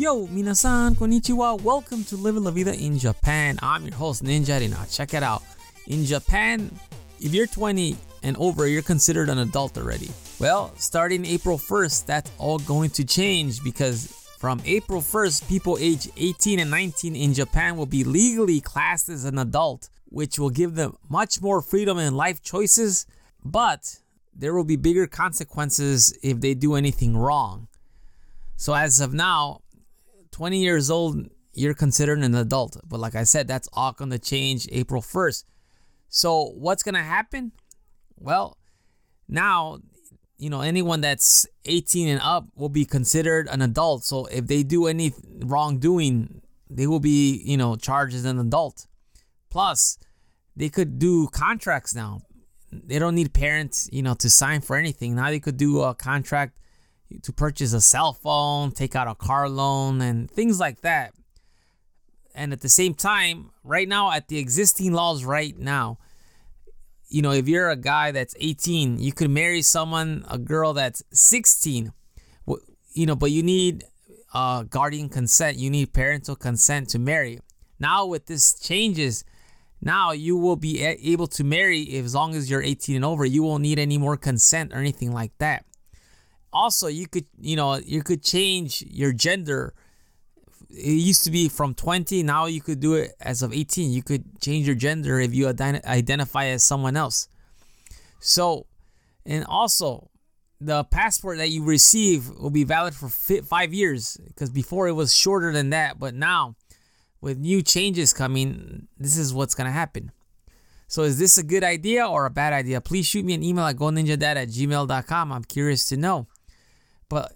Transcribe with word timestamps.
Yo, 0.00 0.26
minasan, 0.28 0.94
konnichiwa. 0.94 1.60
Welcome 1.60 2.04
to 2.04 2.16
Living 2.16 2.42
La 2.42 2.50
Vida 2.50 2.72
in 2.72 2.98
Japan. 2.98 3.58
I'm 3.60 3.84
your 3.84 3.94
host, 3.94 4.24
Ninja 4.24 4.70
Now, 4.70 4.86
check 4.90 5.12
it 5.12 5.22
out. 5.22 5.42
In 5.88 6.06
Japan, 6.06 6.70
if 7.20 7.34
you're 7.34 7.46
20 7.46 7.98
and 8.22 8.34
over, 8.38 8.66
you're 8.66 8.80
considered 8.80 9.28
an 9.28 9.36
adult 9.40 9.76
already. 9.76 10.08
Well, 10.38 10.72
starting 10.78 11.26
April 11.26 11.58
1st, 11.58 12.06
that's 12.06 12.30
all 12.38 12.58
going 12.60 12.88
to 12.92 13.04
change 13.04 13.62
because 13.62 14.06
from 14.38 14.62
April 14.64 15.02
1st, 15.02 15.46
people 15.50 15.76
age 15.78 16.08
18 16.16 16.60
and 16.60 16.70
19 16.70 17.14
in 17.14 17.34
Japan 17.34 17.76
will 17.76 17.84
be 17.84 18.02
legally 18.02 18.62
classed 18.62 19.10
as 19.10 19.26
an 19.26 19.36
adult, 19.36 19.90
which 20.06 20.38
will 20.38 20.48
give 20.48 20.76
them 20.76 20.96
much 21.10 21.42
more 21.42 21.60
freedom 21.60 21.98
in 21.98 22.14
life 22.14 22.42
choices, 22.42 23.04
but 23.44 23.98
there 24.34 24.54
will 24.54 24.64
be 24.64 24.76
bigger 24.76 25.06
consequences 25.06 26.16
if 26.22 26.40
they 26.40 26.54
do 26.54 26.74
anything 26.74 27.18
wrong. 27.18 27.68
So, 28.56 28.72
as 28.72 29.00
of 29.00 29.12
now, 29.12 29.60
20 30.32 30.58
years 30.58 30.90
old, 30.90 31.28
you're 31.52 31.74
considered 31.74 32.18
an 32.18 32.34
adult. 32.34 32.76
But 32.86 33.00
like 33.00 33.14
I 33.14 33.24
said, 33.24 33.48
that's 33.48 33.68
all 33.72 33.92
going 33.92 34.10
to 34.10 34.18
change 34.18 34.68
April 34.70 35.02
1st. 35.02 35.44
So, 36.08 36.52
what's 36.56 36.82
going 36.82 36.94
to 36.94 37.02
happen? 37.02 37.52
Well, 38.16 38.56
now, 39.28 39.78
you 40.38 40.50
know, 40.50 40.60
anyone 40.60 41.00
that's 41.00 41.46
18 41.66 42.08
and 42.08 42.20
up 42.20 42.48
will 42.56 42.68
be 42.68 42.84
considered 42.84 43.48
an 43.48 43.62
adult. 43.62 44.04
So, 44.04 44.26
if 44.26 44.46
they 44.46 44.62
do 44.62 44.86
any 44.86 45.12
wrongdoing, 45.40 46.42
they 46.68 46.86
will 46.86 47.00
be, 47.00 47.42
you 47.44 47.56
know, 47.56 47.76
charged 47.76 48.14
as 48.14 48.24
an 48.24 48.38
adult. 48.38 48.86
Plus, 49.50 49.98
they 50.56 50.68
could 50.68 50.98
do 50.98 51.28
contracts 51.28 51.94
now. 51.94 52.22
They 52.72 52.98
don't 52.98 53.14
need 53.14 53.32
parents, 53.32 53.88
you 53.92 54.02
know, 54.02 54.14
to 54.14 54.30
sign 54.30 54.60
for 54.60 54.76
anything. 54.76 55.16
Now 55.16 55.30
they 55.30 55.40
could 55.40 55.56
do 55.56 55.80
a 55.80 55.94
contract 55.94 56.58
to 57.22 57.32
purchase 57.32 57.72
a 57.72 57.80
cell 57.80 58.12
phone, 58.12 58.72
take 58.72 58.94
out 58.94 59.08
a 59.08 59.14
car 59.14 59.48
loan, 59.48 60.00
and 60.00 60.30
things 60.30 60.60
like 60.60 60.80
that. 60.82 61.12
And 62.34 62.52
at 62.52 62.60
the 62.60 62.68
same 62.68 62.94
time, 62.94 63.50
right 63.64 63.88
now, 63.88 64.12
at 64.12 64.28
the 64.28 64.38
existing 64.38 64.92
laws, 64.92 65.24
right 65.24 65.58
now, 65.58 65.98
you 67.08 67.22
know, 67.22 67.32
if 67.32 67.48
you're 67.48 67.70
a 67.70 67.76
guy 67.76 68.12
that's 68.12 68.36
18, 68.38 68.98
you 68.98 69.12
could 69.12 69.30
marry 69.30 69.62
someone, 69.62 70.24
a 70.30 70.38
girl 70.38 70.72
that's 70.72 71.02
16, 71.12 71.92
you 72.92 73.06
know, 73.06 73.16
but 73.16 73.32
you 73.32 73.42
need 73.42 73.84
uh, 74.32 74.62
guardian 74.62 75.08
consent, 75.08 75.58
you 75.58 75.70
need 75.70 75.92
parental 75.92 76.36
consent 76.36 76.88
to 76.90 76.98
marry. 76.98 77.40
Now, 77.80 78.06
with 78.06 78.26
this 78.26 78.54
changes, 78.54 79.24
now 79.82 80.12
you 80.12 80.36
will 80.36 80.56
be 80.56 80.82
able 80.82 81.26
to 81.28 81.42
marry 81.42 81.96
as 81.96 82.14
long 82.14 82.34
as 82.34 82.48
you're 82.48 82.62
18 82.62 82.96
and 82.96 83.04
over. 83.04 83.24
You 83.24 83.42
won't 83.42 83.62
need 83.62 83.78
any 83.78 83.98
more 83.98 84.16
consent 84.16 84.72
or 84.72 84.76
anything 84.76 85.12
like 85.12 85.32
that 85.38 85.64
also 86.52 86.88
you 86.88 87.06
could 87.06 87.26
you 87.40 87.56
know 87.56 87.76
you 87.76 88.02
could 88.02 88.22
change 88.22 88.82
your 88.88 89.12
gender. 89.12 89.74
It 90.70 90.92
used 90.92 91.24
to 91.24 91.30
be 91.30 91.48
from 91.48 91.74
20 91.74 92.22
now 92.22 92.46
you 92.46 92.60
could 92.60 92.78
do 92.78 92.94
it 92.94 93.12
as 93.20 93.42
of 93.42 93.52
18 93.52 93.90
you 93.90 94.02
could 94.02 94.40
change 94.40 94.66
your 94.66 94.76
gender 94.76 95.18
if 95.18 95.34
you 95.34 95.48
identify 95.48 96.46
as 96.46 96.62
someone 96.62 96.96
else. 96.96 97.28
So 98.20 98.66
and 99.26 99.44
also 99.44 100.10
the 100.60 100.84
passport 100.84 101.38
that 101.38 101.48
you 101.48 101.64
receive 101.64 102.28
will 102.38 102.50
be 102.50 102.64
valid 102.64 102.94
for 102.94 103.08
five 103.08 103.72
years 103.72 104.18
because 104.28 104.50
before 104.50 104.88
it 104.88 104.92
was 104.92 105.14
shorter 105.14 105.52
than 105.52 105.70
that 105.70 105.98
but 105.98 106.14
now 106.14 106.54
with 107.20 107.38
new 107.38 107.62
changes 107.62 108.12
coming 108.12 108.86
this 108.98 109.16
is 109.16 109.34
what's 109.34 109.54
going 109.54 109.66
to 109.66 109.72
happen. 109.72 110.12
So 110.86 111.02
is 111.02 111.18
this 111.20 111.38
a 111.38 111.44
good 111.44 111.62
idea 111.62 112.04
or 112.06 112.26
a 112.26 112.30
bad 112.30 112.52
idea? 112.52 112.80
Please 112.80 113.06
shoot 113.06 113.24
me 113.24 113.34
an 113.34 113.44
email 113.44 113.64
at 113.64 113.76
goninjadad 113.76 114.22
at 114.36 114.48
gmail.com 114.48 115.32
i'm 115.32 115.44
curious 115.44 115.88
to 115.88 115.96
know 115.96 116.28
but 117.10 117.32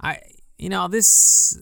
I, 0.00 0.20
you 0.56 0.70
know, 0.70 0.88
this 0.88 1.58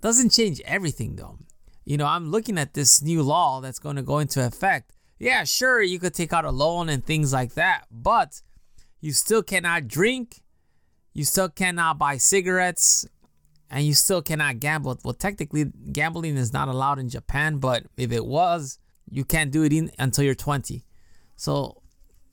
doesn't 0.00 0.30
change 0.30 0.60
everything 0.66 1.16
though. 1.16 1.38
You 1.86 1.96
know, 1.96 2.06
I'm 2.06 2.30
looking 2.30 2.58
at 2.58 2.74
this 2.74 3.00
new 3.00 3.22
law 3.22 3.60
that's 3.62 3.78
going 3.78 3.96
to 3.96 4.02
go 4.02 4.18
into 4.18 4.44
effect. 4.44 4.92
Yeah, 5.18 5.44
sure, 5.44 5.80
you 5.80 5.98
could 5.98 6.12
take 6.12 6.32
out 6.32 6.44
a 6.44 6.50
loan 6.50 6.90
and 6.90 7.04
things 7.04 7.32
like 7.32 7.54
that, 7.54 7.86
but 7.90 8.42
you 9.00 9.12
still 9.12 9.42
cannot 9.42 9.88
drink, 9.88 10.42
you 11.14 11.24
still 11.24 11.48
cannot 11.48 11.98
buy 11.98 12.16
cigarettes, 12.16 13.06
and 13.70 13.86
you 13.86 13.94
still 13.94 14.20
cannot 14.20 14.60
gamble. 14.60 14.98
Well, 15.04 15.14
technically, 15.14 15.66
gambling 15.92 16.36
is 16.36 16.52
not 16.52 16.68
allowed 16.68 16.98
in 16.98 17.08
Japan, 17.08 17.58
but 17.58 17.84
if 17.96 18.12
it 18.12 18.26
was, 18.26 18.78
you 19.08 19.24
can't 19.24 19.50
do 19.50 19.62
it 19.62 19.72
in, 19.72 19.90
until 19.98 20.24
you're 20.24 20.34
20. 20.34 20.84
So, 21.36 21.82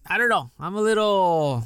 I 0.08 0.18
don't 0.18 0.30
know. 0.30 0.52
I'm 0.60 0.76
a 0.76 0.82
little 0.82 1.64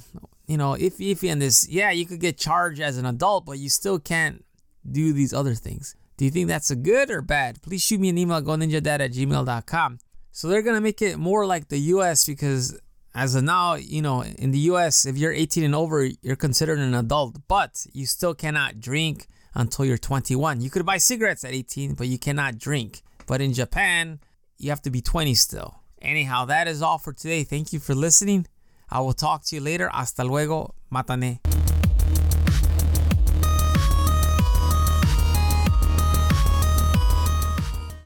you 0.47 0.57
know, 0.57 0.73
iffy 0.73 1.11
iffy 1.11 1.31
on 1.31 1.39
this. 1.39 1.67
Yeah, 1.69 1.91
you 1.91 2.05
could 2.05 2.19
get 2.19 2.37
charged 2.37 2.81
as 2.81 2.97
an 2.97 3.05
adult, 3.05 3.45
but 3.45 3.59
you 3.59 3.69
still 3.69 3.99
can't 3.99 4.43
do 4.89 5.13
these 5.13 5.33
other 5.33 5.55
things. 5.55 5.95
Do 6.17 6.25
you 6.25 6.31
think 6.31 6.47
that's 6.47 6.71
a 6.71 6.75
good 6.75 7.09
or 7.09 7.21
bad? 7.21 7.61
Please 7.61 7.81
shoot 7.81 7.99
me 7.99 8.09
an 8.09 8.17
email 8.17 8.37
at 8.37 8.43
goninjadad 8.43 8.99
at 8.99 9.13
gmail.com. 9.13 9.99
So 10.31 10.47
they're 10.47 10.61
gonna 10.61 10.81
make 10.81 11.01
it 11.01 11.17
more 11.17 11.45
like 11.45 11.69
the 11.69 11.79
US 11.79 12.25
because 12.25 12.79
as 13.15 13.35
of 13.35 13.43
now, 13.43 13.75
you 13.75 14.01
know, 14.01 14.23
in 14.23 14.51
the 14.51 14.59
US, 14.59 15.05
if 15.05 15.17
you're 15.17 15.31
18 15.31 15.63
and 15.63 15.75
over, 15.75 16.09
you're 16.21 16.35
considered 16.35 16.79
an 16.79 16.93
adult, 16.93 17.37
but 17.47 17.85
you 17.93 18.05
still 18.05 18.33
cannot 18.33 18.79
drink 18.79 19.27
until 19.53 19.85
you're 19.85 19.97
21. 19.97 20.61
You 20.61 20.69
could 20.69 20.85
buy 20.85 20.97
cigarettes 20.97 21.43
at 21.43 21.53
18, 21.53 21.93
but 21.93 22.07
you 22.07 22.17
cannot 22.17 22.57
drink. 22.57 23.03
But 23.27 23.41
in 23.41 23.53
Japan, 23.53 24.19
you 24.57 24.69
have 24.69 24.81
to 24.83 24.89
be 24.89 25.01
20 25.01 25.35
still. 25.35 25.81
Anyhow, 26.01 26.45
that 26.45 26.67
is 26.67 26.81
all 26.81 26.97
for 26.97 27.13
today. 27.13 27.43
Thank 27.43 27.71
you 27.71 27.79
for 27.79 27.95
listening. 27.95 28.47
I 28.93 28.99
will 28.99 29.13
talk 29.13 29.43
to 29.45 29.55
you 29.55 29.61
later. 29.61 29.89
Hasta 29.91 30.23
luego. 30.23 30.75
Matane. 30.91 31.52